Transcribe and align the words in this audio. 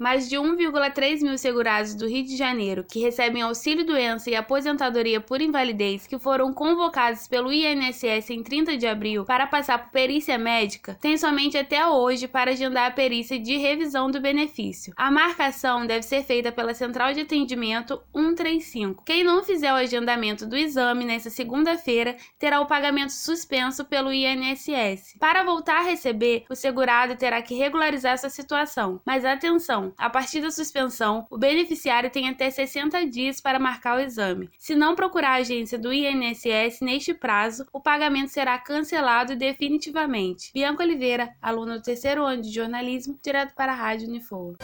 Mais 0.00 0.30
de 0.30 0.36
1,3 0.36 1.20
mil 1.20 1.36
segurados 1.36 1.94
do 1.94 2.08
Rio 2.08 2.24
de 2.24 2.34
Janeiro 2.34 2.86
que 2.90 3.00
recebem 3.00 3.42
auxílio-doença 3.42 4.30
e 4.30 4.34
aposentadoria 4.34 5.20
por 5.20 5.42
invalidez 5.42 6.06
que 6.06 6.18
foram 6.18 6.54
convocados 6.54 7.28
pelo 7.28 7.52
INSS 7.52 8.30
em 8.30 8.42
30 8.42 8.78
de 8.78 8.86
abril 8.86 9.26
para 9.26 9.46
passar 9.46 9.76
por 9.76 9.90
perícia 9.90 10.38
médica 10.38 10.96
têm 11.02 11.18
somente 11.18 11.58
até 11.58 11.86
hoje 11.86 12.26
para 12.26 12.52
agendar 12.52 12.86
a 12.86 12.94
perícia 12.94 13.38
de 13.38 13.58
revisão 13.58 14.10
do 14.10 14.18
benefício. 14.22 14.94
A 14.96 15.10
marcação 15.10 15.86
deve 15.86 16.02
ser 16.02 16.24
feita 16.24 16.50
pela 16.50 16.72
Central 16.72 17.12
de 17.12 17.20
Atendimento 17.20 18.00
135. 18.16 19.04
Quem 19.04 19.22
não 19.22 19.44
fizer 19.44 19.70
o 19.70 19.76
agendamento 19.76 20.46
do 20.46 20.56
exame 20.56 21.04
nesta 21.04 21.28
segunda-feira 21.28 22.16
terá 22.38 22.62
o 22.62 22.66
pagamento 22.66 23.12
suspenso 23.12 23.84
pelo 23.84 24.10
INSS. 24.10 25.18
Para 25.20 25.44
voltar 25.44 25.80
a 25.80 25.84
receber, 25.84 26.46
o 26.48 26.54
segurado 26.54 27.16
terá 27.16 27.42
que 27.42 27.54
regularizar 27.54 28.16
sua 28.16 28.30
situação. 28.30 28.98
Mas 29.04 29.26
atenção! 29.26 29.89
A 29.96 30.10
partir 30.10 30.40
da 30.40 30.50
suspensão, 30.50 31.26
o 31.30 31.38
beneficiário 31.38 32.10
tem 32.10 32.28
até 32.28 32.50
60 32.50 33.06
dias 33.06 33.40
para 33.40 33.58
marcar 33.58 33.96
o 33.96 34.00
exame. 34.00 34.50
Se 34.58 34.74
não 34.74 34.94
procurar 34.94 35.30
a 35.30 35.40
agência 35.40 35.78
do 35.78 35.92
INSS 35.92 36.80
neste 36.80 37.14
prazo, 37.14 37.66
o 37.72 37.80
pagamento 37.80 38.28
será 38.28 38.58
cancelado 38.58 39.36
definitivamente. 39.36 40.50
Bianca 40.52 40.82
Oliveira, 40.82 41.30
aluna 41.40 41.78
do 41.78 41.82
terceiro 41.82 42.24
ano 42.24 42.42
de 42.42 42.52
jornalismo, 42.52 43.18
direto 43.22 43.54
para 43.54 43.72
a 43.72 43.76
Rádio 43.76 44.08
Unifor. 44.08 44.56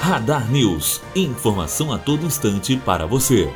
Radar 0.00 0.50
News. 0.50 1.00
Informação 1.14 1.92
a 1.92 1.98
todo 1.98 2.26
instante 2.26 2.76
para 2.76 3.06
você. 3.06 3.48